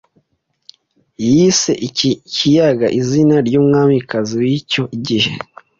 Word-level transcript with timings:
yise 1.27 1.71
iki 1.87 2.09
kiyaga 2.33 2.87
izina 2.99 3.35
ry'umwamikazi 3.47 4.33
w'icyo 4.43 4.83
gihe 5.05 5.31